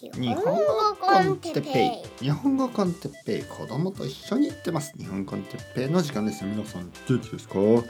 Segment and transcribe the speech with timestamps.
[0.00, 2.24] 日本語コンテッペイ。
[2.24, 3.42] 日本語コンテッペイ。
[3.42, 4.92] 子供と一緒に行ってます。
[4.96, 6.44] 日本コンテッペイの時間です。
[6.44, 7.54] 皆さん元気ですか？
[7.58, 7.82] 今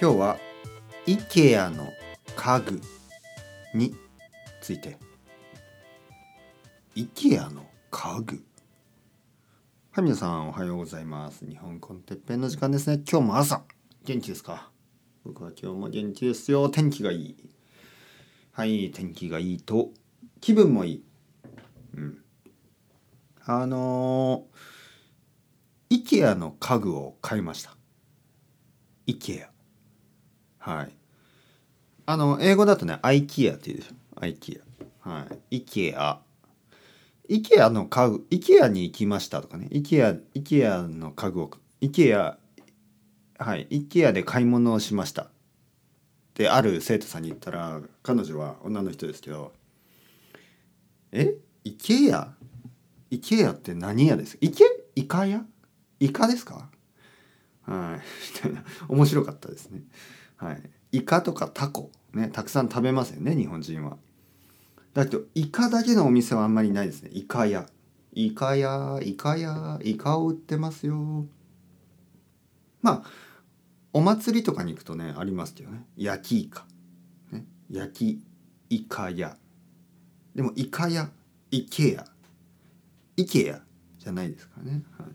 [0.00, 0.36] 日は
[1.06, 1.86] IKEA の
[2.34, 2.80] 家具
[3.72, 3.94] に
[4.60, 4.98] ついて。
[6.96, 8.44] IKEA の家具。
[9.92, 11.46] はい皆さんおはようございます。
[11.48, 13.00] 日本コンテッペイの時間ですね。
[13.08, 13.62] 今日も朝
[14.04, 14.72] 元気ですか？
[15.24, 16.68] 僕は今日も元気ですよ。
[16.68, 17.36] 天気がいい。
[18.50, 19.90] はい天気がいいと
[20.40, 21.04] 気分もいい。
[21.94, 22.18] うん、
[23.44, 27.76] あのー、IKEA の家具を買いました。
[29.06, 29.46] IKEA
[30.58, 30.96] はい。
[32.06, 33.94] あの英語だとね IKEA って言うでしょ。
[34.20, 34.60] IKEA
[35.00, 35.60] はい。
[35.60, 36.16] IKEA
[37.28, 39.68] IKEA の家具 IKEA に行きましたとかね。
[39.72, 42.36] IKEA, IKEA の家具を IKEA
[43.38, 43.66] はい。
[43.70, 45.30] IKEA で買い物をしました。
[46.34, 49.52] である生徒さんに言ったら彼女は女の人ですけど
[51.12, 51.34] え？
[51.64, 52.34] イケヤ
[53.10, 54.64] イケヤって何屋ですイケ
[54.94, 55.44] イカ屋？
[56.00, 56.70] イカですか？
[57.62, 58.00] はい。
[58.88, 59.82] 面白かったですね。
[60.36, 60.62] はい。
[60.92, 63.96] イカとかタコね、たくさん食べますよね、日本人は。
[64.92, 67.10] だけど、イカだけのお店はあんまりないですね。
[67.12, 67.68] イカ屋。
[68.12, 71.26] イカ屋、イカ屋、イカを売ってますよ。
[72.82, 73.10] まあ、
[73.94, 75.86] お祭りとかに行くとね、ありますけどね。
[75.96, 76.66] 焼きイカ。
[77.30, 78.22] ね、焼き
[78.68, 79.38] イカ屋。
[80.34, 81.10] でも、イカ屋。
[81.52, 82.04] イケア
[83.16, 83.60] イケア
[83.98, 85.08] じゃないですかね、はい、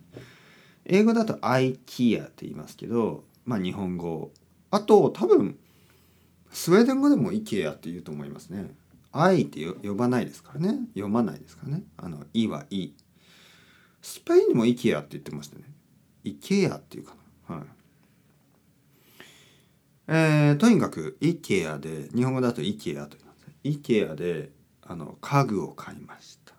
[0.86, 4.32] 英語だとアイキアって言いますけどまあ日本語。
[4.70, 5.58] あと多分
[6.52, 8.76] スウェーデン語でもイケアって言うと思いますね。
[9.14, 10.80] アイって呼ばないですからね。
[10.90, 11.84] 読まないですからね。
[11.96, 12.96] あのイはいい
[14.02, 15.64] スペインにもイケアって言ってましたね。
[16.24, 17.16] イケアっていうか
[17.50, 17.56] な。
[17.56, 17.66] はい。
[20.10, 23.48] えー、とにかくイケアで日本語だとイケアと言います。
[23.64, 24.52] イケアで
[24.88, 26.54] あの家具を買いました。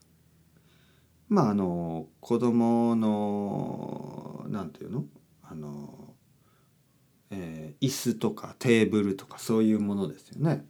[1.29, 5.05] まああの子供のなんていうの？
[5.43, 6.15] あの、
[7.31, 10.65] えー、椅子とかテーブルとかそういうものですよね。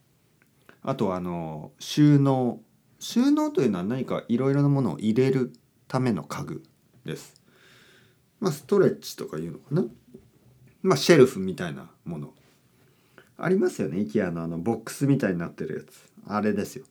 [0.83, 2.61] あとあの収納。
[3.01, 5.53] 収納というのは何かいろいろなものを入れる
[5.87, 6.65] ための家具
[7.05, 7.41] です。
[8.41, 9.85] まあストレッチとかいうのかな。
[10.83, 12.35] まあシェルフみたいなもの。
[13.37, 13.99] ありますよね。
[13.99, 16.11] IKEA のあのボックスみたいになってるやつ。
[16.27, 16.87] あれですよ。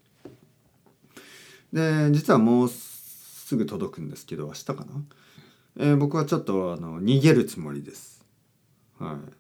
[1.78, 4.86] で実はもうすぐ届くんですけど明日かな、
[5.78, 8.26] えー、僕はちょっとあの逃げるつもりです。
[8.98, 9.32] はい、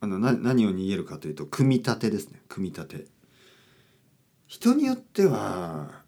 [0.00, 2.40] あのな何を逃げるかというと組み立てですね。
[2.46, 3.06] 組み立て。
[4.46, 6.02] 人によっては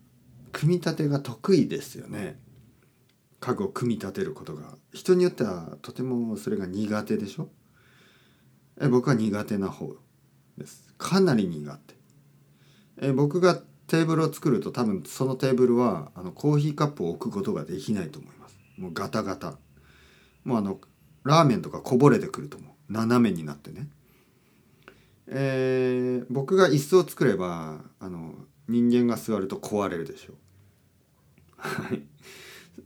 [0.53, 2.39] 組み立てが得意ですよね。
[3.41, 4.77] 家具を組み立てることが。
[4.93, 7.49] 人によってはとてもそれが苦手でしょ？
[8.81, 9.97] え僕は苦手な方
[10.57, 10.95] です。
[10.99, 11.79] かなり苦
[12.99, 13.09] 手。
[13.09, 18.59] え僕がテーブルを作ると多分そのテーブルはあのコーヒーカップを置くことができないと思います。
[18.79, 19.59] もうガタガタ。
[20.45, 20.79] もうあの
[21.25, 22.93] ラーメンとかこぼれてくると思う。
[22.93, 23.89] 斜めになってね。
[25.27, 28.35] えー、僕が椅子を作ればあの
[28.69, 30.37] 人間が座ると壊れるでしょう。
[31.57, 32.03] はい。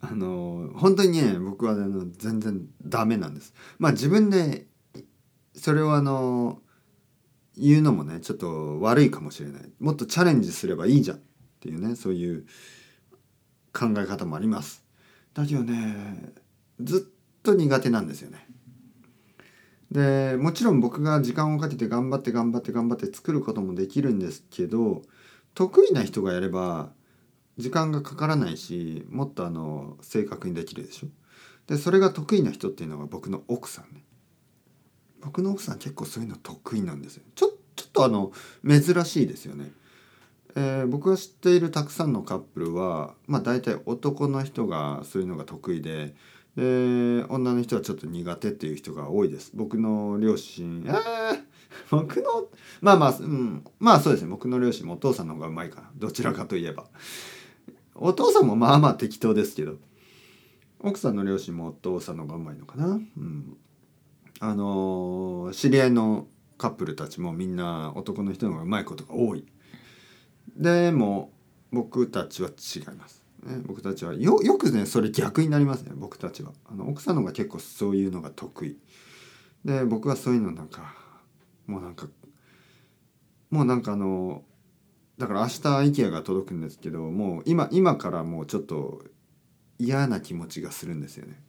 [0.00, 3.54] あの本当にね僕はあの全然ダメなんです。
[3.78, 4.66] まあ自分で
[5.54, 6.60] それをあの
[7.58, 9.62] 言うのもねちょっと悪いかもしれない。
[9.80, 11.20] もっとチャレンジすればいいじゃんっ
[11.60, 12.46] ていうねそういう
[13.72, 14.84] 考え方もあります。
[15.34, 16.32] だけどね
[16.80, 18.46] ずっと苦手なんですよね。
[19.90, 25.02] でもちろん僕が時間をかけて頑張って頑張って頑張って作ることもできるんですけど
[25.54, 26.90] 得意な人がやれば
[27.56, 31.08] 時間がかからないしもっとあの正確にできるでしょ。
[31.66, 34.04] でそれが得意な人っていうのが僕の奥さんね。
[35.20, 37.22] 僕の奥さん結構そういうの得意なんですよ。
[37.34, 38.32] ちょちょっとあの
[38.66, 39.70] 珍しいですよね、
[40.56, 46.14] えー、僕が知っているたくさんのカップルはまあ大体男の人がそういうのが得意で
[46.56, 49.52] で女の人はちょっと苦手っていう人が多いです。
[49.54, 51.42] 僕の両親えー、
[51.90, 52.48] 僕の
[52.80, 54.28] まあまあうんまあそうですね。
[54.28, 55.90] 僕の両親もお父さんの方がうまいかな。
[55.94, 56.86] どちらかといえば。
[57.94, 59.76] お父さんもまあまあ適当ですけど。
[60.80, 62.86] 奥さんの両親もお父さんの方がうまいのかな。
[62.86, 63.56] うん。
[64.40, 66.26] あの知り合いの
[66.56, 69.46] カップルたちもみんな男の人の方がうまいことが多い。
[70.56, 71.32] でも
[71.72, 75.92] 僕たちは違います、ね、僕たちはよよくねそれ逆になりますね。
[75.94, 76.52] 僕たちは。
[76.70, 78.78] あの奥さんの方が結構そういうのが得意。
[79.64, 80.94] で僕はそういうのなんか
[81.66, 82.06] もうなんか
[83.50, 84.44] もうなんかあの
[85.18, 89.02] だから明日 IKEA が届くんですけどもう今今からもうちょっと
[89.78, 91.40] 嫌な気持ちがするんですよね。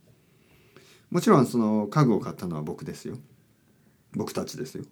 [1.09, 3.17] もちろんその家具を買ったのは僕ですよ。
[4.13, 4.83] 僕たちですよ。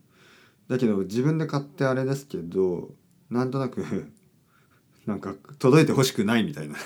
[0.68, 2.90] だけど自分で買ってあれですけど
[3.30, 3.84] なんとなく
[5.06, 6.76] なんか届いてほしくないみたいな。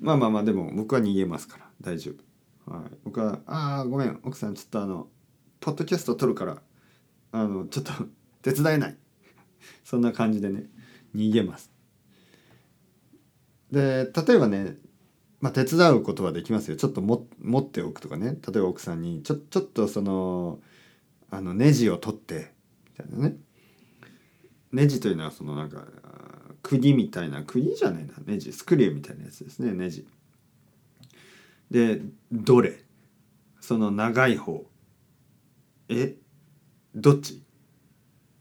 [0.00, 1.64] まあまあまあでも僕は逃げますから。
[1.80, 2.12] 大丈
[2.66, 4.18] 夫、はい、僕は「ああごめん。
[4.22, 5.08] 奥さんちょっとあの
[5.60, 6.62] ポッドキャスト撮るから
[7.32, 7.92] あのちょっと
[8.42, 8.98] 手伝えない」
[9.84, 10.70] そんな感じでね
[11.14, 11.70] 逃げます。
[13.70, 14.78] で例えばね
[15.44, 16.76] まあ、手伝うことはできますよ。
[16.78, 18.28] ちょっとも持っておくとかね。
[18.30, 20.58] 例えば奥さんにちょちょっとその
[21.30, 22.50] あのネジを取って
[22.98, 23.36] みたいなね。
[24.72, 25.84] ネジというのはそのなんか
[26.62, 28.14] 釘みたいな釘じゃないな。
[28.24, 29.72] ネジスクリューみたいなやつですね。
[29.74, 30.06] ネジ。
[31.70, 32.00] で
[32.32, 32.82] どれ？
[33.60, 34.64] その長い方。
[35.90, 36.14] え？
[36.94, 37.42] どっち？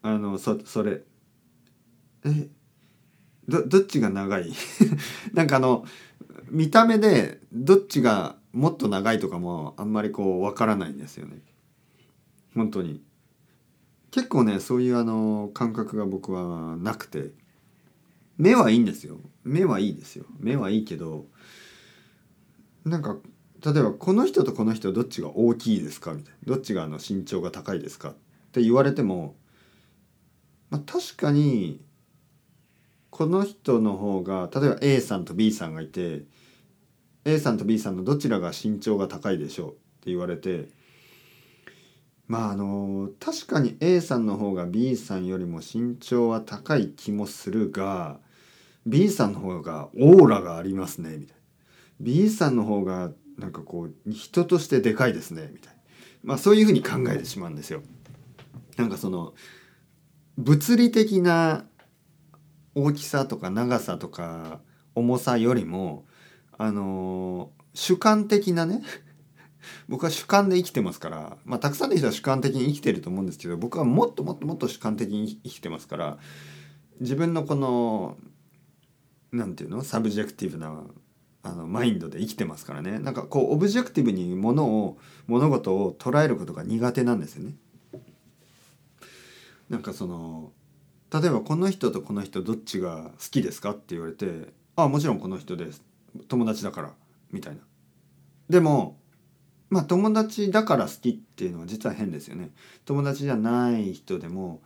[0.04, 1.02] あのそそれ。
[2.24, 2.48] え？
[3.50, 4.54] どどっちが長い？
[5.34, 5.84] なんかあの
[6.50, 11.38] 見た目でどっちがもっと長いとかもあんまりこうわからないんですよね。
[12.56, 13.02] 本当に。
[14.12, 17.32] 結構ねそういうあの感覚が僕はなくて。
[18.38, 19.20] 目はいいんですよ。
[19.44, 20.26] 目はいいですよ。
[20.40, 21.28] 目はいいけど
[22.86, 23.18] なんか
[23.64, 26.56] 例えばこの人とこの人どっちが大きいですかみたいな。
[26.56, 28.14] どっちがあの身長が高いですかっ
[28.52, 29.36] て言われても、
[30.70, 31.80] まあ、確かに
[33.14, 36.24] この人の方が例えば A さんと B さんがいて
[37.26, 40.70] A さんと B さんのどちらが身長が高いでしょうって言われて
[42.28, 48.18] まああの確かに A さんの方が B さんよりも身長は高い気もするが
[48.88, 51.42] B さんの方がオーラがありますねみたいな
[52.02, 55.80] B さんの方がなんかこう人としてでかいですねみたいな
[56.24, 57.84] まあそういうふうに考えてしまうんですよ。
[58.76, 59.36] なんかその
[60.36, 61.66] 物理的な
[62.76, 64.60] 大きさとか長さとか
[64.96, 66.06] 重さよりも
[66.58, 68.84] あの主観的なね
[69.88, 76.18] 僕は主観で生きてますから、まあ、たくさんの人は主観的に生きてると思うんですけど僕はもっともっともっと主観的に生きてますから
[77.00, 78.18] 自分のこの
[79.32, 80.84] 何て言うの subjective な
[81.46, 84.98] あのマインドで生きてますからねなんかこう objective にものを
[85.28, 87.56] 物事を捉えることが苦手なんですよね。
[89.70, 90.52] なんかその
[91.14, 95.84] 例えばこの人とこの人どっちが好きですかって言われて「あもちろんこの人です
[96.28, 96.94] 友達だから」
[97.32, 97.62] みたいな。
[98.50, 98.98] でも
[99.70, 102.52] まあ友達だから好きっていうのは実は変ですよね。
[102.86, 104.62] 友達じゃない人でも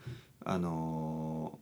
[0.46, 1.60] あの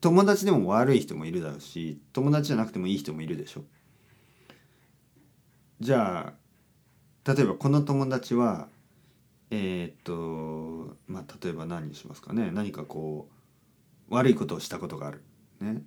[0.00, 3.64] ー、友達でも悪い人もいるだろうし友達じゃなくてもいい人もいるでしょ。
[5.78, 6.32] じゃ
[7.24, 8.68] あ例えばこの友達は
[9.50, 13.35] えー、っとまあ例えば何にしますかね何かこう
[14.08, 15.22] 悪いことをしたことがある。
[15.60, 15.82] ね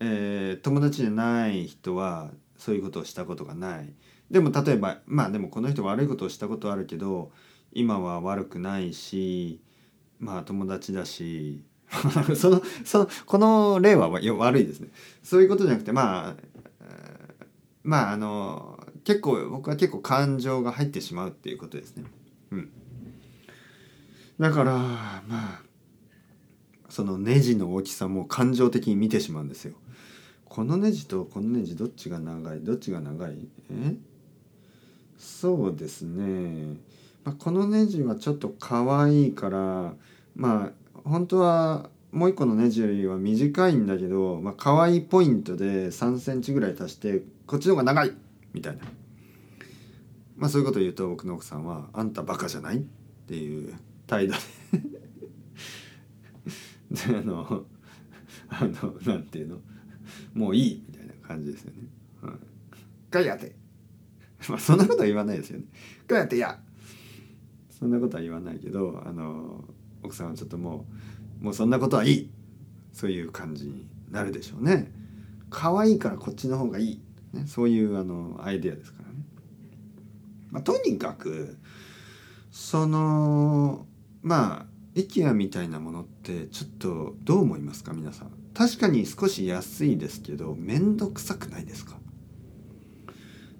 [0.00, 3.92] えー、友達じゃない人はそういうことをしたことがない。
[4.30, 7.32] でも例えばまあでもこの人悪いことをしたことあるけど
[7.72, 9.60] 今は悪くないし
[10.18, 11.64] まあ友達だし
[12.36, 14.88] そのそのこの例は悪いですね。
[15.22, 16.36] そういうことじゃなくてまあ
[17.82, 22.04] まああの結構僕は結構感情が入ってしまうっていうことですね。
[22.52, 22.70] うん、
[24.38, 25.62] だからまあ
[26.90, 29.74] そのネジの大きさも感情的に見てしまうんですよ。
[30.44, 32.60] このネジとこのネジどっちが長い？
[32.60, 33.48] どっちが長い？
[33.70, 33.94] え？
[35.16, 36.76] そうですね、
[37.24, 39.94] まあ、このネジはちょっと可愛いから
[40.34, 48.12] まあ本当はもう一個のネジよりは短いんだけど、まあ可愛いポイントで3センチぐらい足してこっちの方が長い！
[48.52, 48.82] みたいな。
[50.36, 52.80] まあそういうことを言うと僕の奥さんは「あんたバカじゃない?」っ
[53.28, 53.74] ていう
[54.06, 54.34] 態度
[54.72, 54.99] で
[56.90, 57.66] で あの
[58.48, 59.60] あのなんていうの？
[60.34, 61.88] もういいみたいな感じですよね。
[62.22, 62.34] はい、
[63.10, 63.54] ガヤて
[64.48, 65.66] まあそんなことは言わないですよね。
[66.06, 66.60] ガヤてや
[67.70, 69.64] そんなことは言わないけどあの
[70.02, 70.86] 奥さんはちょっとも
[71.40, 72.30] うもうそんなことはいい
[72.92, 74.92] そういう感じになるでしょうね。
[75.48, 79.14] 可愛いからこっちの方がいい、ね、そういうあのアイデアですからね。
[80.50, 81.58] まあ、とにかく
[82.50, 83.86] その
[84.22, 84.66] まあ
[85.08, 88.28] IKEA みたいなものってちょっとどう思いますか皆さん？
[88.54, 91.96] 確かに少し安いですけど面倒くさくないですか？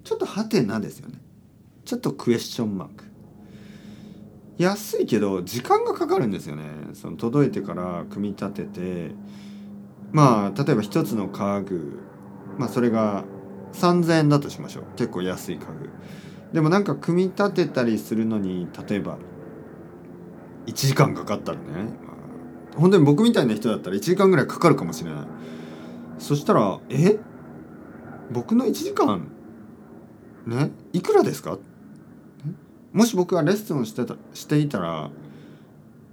[0.03, 1.19] ちょっとハテナですよね。
[1.85, 3.05] ちょっとクエスチョンマーク。
[4.57, 6.63] 安いけど時間がかかるんですよね。
[6.93, 9.15] その届いてから組み立てて。
[10.11, 11.99] まあ例えば一つの家具。
[12.57, 13.23] まあそれが
[13.73, 14.83] 3,000円だとしましょう。
[14.97, 15.89] 結構安い家具。
[16.51, 19.17] でもなんか組み立てたりするのに例えば
[20.67, 21.63] 1時間かかったらね、
[22.75, 25.27] 本当に僕みたいな人だったら1時間ぐらいかかるかもしれない。
[26.19, 27.19] そしたら「え？
[28.31, 29.27] 僕の1時間？
[30.45, 30.71] ね？
[30.93, 31.57] いくらですか?」
[32.93, 35.09] もし僕がレッスンをしてたしていたら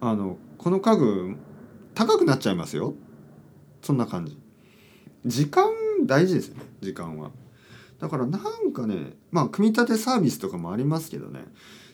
[0.01, 1.37] あのこの家具
[1.95, 2.95] 高くなっちゃいますよ？
[3.83, 4.39] そんな感じ。
[5.27, 5.69] 時間
[6.07, 7.31] 大事ですよね時間は。
[7.99, 11.45] だからなんかねまあ組み立てサービスとかもありますけどね。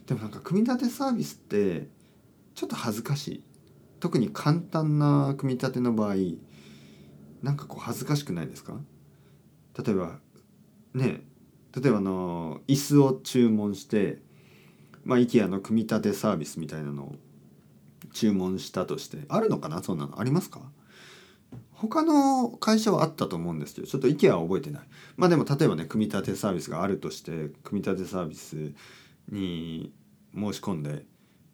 [0.07, 1.89] でもなんか組み立てサービスって
[2.55, 3.45] ちょっと恥ずかしい。
[4.01, 6.17] 特に簡単な組み立ての場合
[7.43, 8.75] なんかこう恥ずかしくないですか？
[9.83, 10.19] 例えば
[10.95, 11.23] ね
[11.75, 14.19] 例えばあの椅子を注文して
[15.05, 17.15] まあ IKEA の組み立てサービスみたいなのを
[18.13, 19.83] 注文したとしてあるのかな？
[19.83, 20.61] そんなのありますか？
[21.73, 24.83] 他の会社はあったと思うんですけどちょっと IKEA は覚えてない。
[25.17, 27.31] まあでも例えばね組み立てサービスがあるとして
[27.63, 28.75] 組み立てサービス
[29.31, 29.93] に
[30.35, 31.05] 申し込んで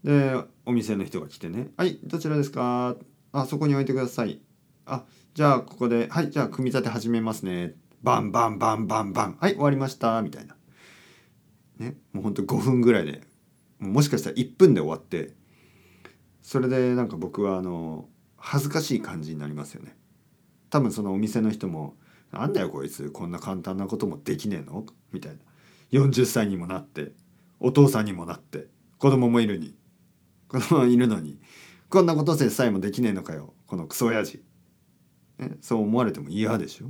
[0.05, 2.97] でお店の人が来てね「はいどちらですか?」
[3.33, 4.41] あそこに置いてください。
[4.87, 5.05] あ
[5.35, 9.37] じゃあここで「はいじゃあ組み立て始めますね」バンバンバンバンバン。
[9.41, 10.23] はい終わりました。
[10.23, 10.57] みたいな。
[11.79, 13.23] ねもうほんと5分ぐらいで。
[13.79, 15.35] もしかしたら1分で終わって。
[16.43, 19.97] それでなんか僕はあの恥ずかしい感じになりますよね。
[20.71, 21.97] 多分そのお店の人も
[22.33, 25.39] 「なんだよこいつこんな簡単なこともできねえの?」みたいな。
[25.93, 27.13] 40歳にもなって
[27.59, 29.75] お父さんにもなって子供もいるに。
[30.51, 31.39] 子供いるのに
[31.89, 34.43] こんなことせさえもできねえのかよこのクソ親父、
[35.39, 36.87] ね、そう思われても嫌でしょ。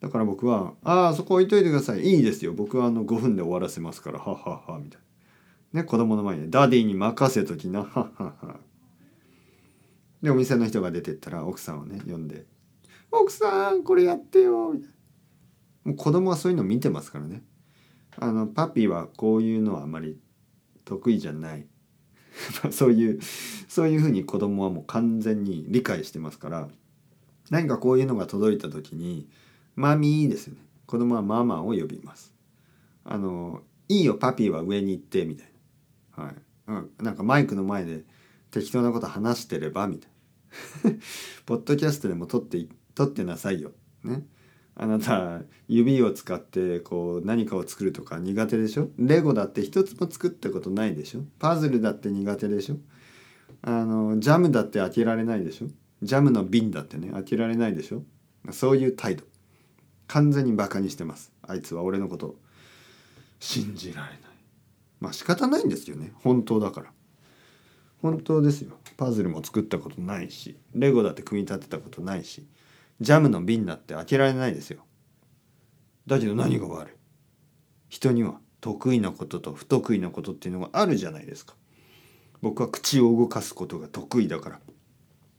[0.00, 2.02] だから僕は「ああそこ置いといてください。
[2.02, 2.52] いいですよ。
[2.52, 5.00] 僕はあの5分で終わらせますからはっはっは」みたい
[5.72, 5.80] な。
[5.80, 8.12] ね子供の前に「Daddy に任せときなはっはっ
[8.46, 8.60] は」
[10.22, 12.44] でお店の人が出てったら奥さんをね呼んで
[13.10, 14.96] 「奥さんこれやってよ」みたいな。
[15.84, 17.42] もう子供はそういうの見てますからね。
[18.18, 20.18] あの Papi はこういうのはあまり
[20.84, 21.66] 得意じゃない。
[22.70, 23.20] そういう
[23.68, 26.68] そういうふうに子供はもう完全に理解してますから
[27.50, 29.28] 何かこういうのが届いた時に
[29.76, 30.60] 「マミー」ですよね。
[30.86, 32.34] 子供はママを呼びます。
[33.04, 35.52] あの「いいよパピーは上に行って」みたい
[36.16, 36.34] な、はい。
[36.68, 38.04] うん、なんかマイクの前で
[38.50, 40.10] 適当なこと話してればみたい
[40.92, 40.96] な。
[41.46, 43.72] ポッドキャストでも撮って撮ってなさいよ。
[44.02, 44.26] ね。
[44.78, 48.90] あなた指を使ってこう何かを作るとか苦手でしょ？
[48.98, 51.22] レゴだって一つも作ったことないでしょ？
[51.38, 52.76] パズルだって苦手でしょ？
[53.62, 55.68] あのジャムだって開けられないでしょ？
[56.02, 58.02] ジャムの瓶だってね開けられないでしょ？
[58.52, 59.24] そういう態度。
[60.08, 61.32] 完全にバカにしてます。
[61.40, 62.36] あいつは俺のこと
[63.40, 64.18] 信じられない。
[65.00, 66.12] まあ仕方ないんですよね。
[66.22, 66.92] 本当だから。
[68.02, 68.76] 本当ですよ。
[68.98, 72.46] パズルも作ったことないしレゴだって組み立てたことないし。
[73.00, 74.84] ジャムの瓶だって開けられないですよ。
[76.06, 76.94] だけど何が悪い？
[77.88, 81.54] 人には得意なことと不得意なことっていうのがあるじゃないですか。
[82.42, 84.60] 僕は口を動かすことが得意だから。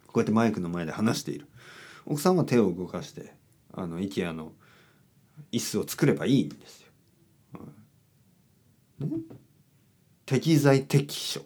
[0.08, 1.48] こうやってマイクの前で話している。
[2.06, 3.34] 奥さんは手を動かして
[3.74, 4.54] あの IKEA の
[5.52, 6.88] 椅子を作ればいいんですよ、
[9.00, 9.08] ね、
[10.26, 11.42] 適材適所。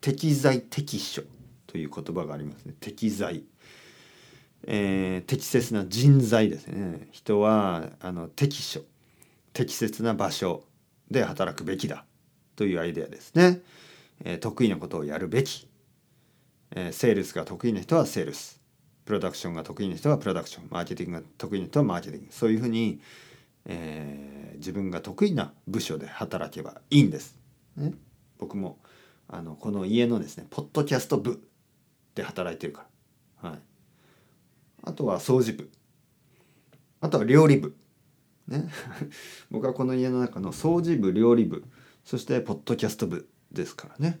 [0.00, 1.22] 適材適所
[1.66, 2.74] という言葉がありますね。
[2.80, 3.44] 適材。
[4.64, 7.08] えー、適切な人材ですね。
[7.10, 8.82] 人はあの適所
[9.52, 10.64] 適切な場所
[11.10, 12.04] で働くべきだ
[12.56, 13.60] というアイデアですね、
[14.24, 15.68] えー、得意なことをやるべき、
[16.74, 18.60] えー、セールスが得意な人はセールス。
[19.04, 20.68] プロダクションが得意な人はプロダクション。
[20.70, 22.32] マーケティングが得意な人はマーケティング。
[22.32, 23.00] そういうふうに、
[23.66, 27.36] えー、自分が得意な部署で働けばいいんです、
[27.76, 27.92] ね、
[28.38, 28.78] 僕も
[29.28, 31.42] あのこの家のですねポッドキャスト部
[32.14, 32.86] で働いてるか
[33.42, 33.50] ら。
[33.50, 33.58] はい。
[34.82, 35.70] あとは掃除部。
[37.00, 37.76] あとは料理部。
[38.48, 38.68] ね。
[39.50, 41.64] 僕はこの家の中の掃除部料理部。
[42.04, 44.20] そしてポッドキャスト部ですからね。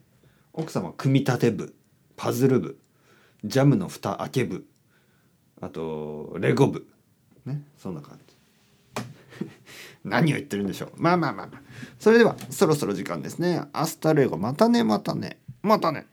[0.52, 1.74] 奥様組み立て部。
[2.16, 2.78] パズル部。
[3.44, 4.66] ジャムの蓋開け部。
[5.60, 6.86] あとレゴ部。
[7.44, 7.64] ね。
[7.76, 8.36] そんな感じ。
[10.04, 10.90] 何を言ってるんでしょう。
[10.96, 11.50] まあまあまあ
[11.98, 13.64] それではそろそろ時間ですね。
[13.72, 14.36] Hasta luego。
[14.36, 15.40] またねまたね。
[15.62, 16.06] またね。